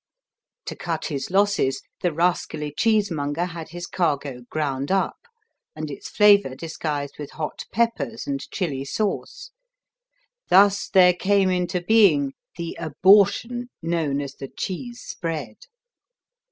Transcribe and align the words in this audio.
To 0.65 0.75
cut 0.75 1.05
his 1.05 1.29
losses 1.29 1.83
the 2.01 2.11
rascally 2.11 2.73
cheesemonger 2.75 3.45
had 3.45 3.69
his 3.69 3.85
cargo 3.85 4.41
ground 4.49 4.91
up 4.91 5.27
and 5.75 5.91
its 5.91 6.09
flavor 6.09 6.55
disguised 6.55 7.17
with 7.19 7.29
hot 7.33 7.65
peppers 7.71 8.25
and 8.25 8.41
chili 8.49 8.83
sauce. 8.83 9.51
Thus 10.49 10.89
there 10.89 11.13
came 11.13 11.51
into 11.51 11.81
being 11.81 12.33
the 12.57 12.75
abortion 12.79 13.69
known 13.83 14.21
as 14.21 14.33
the 14.33 14.47
"cheese 14.47 15.01
spread." 15.01 15.67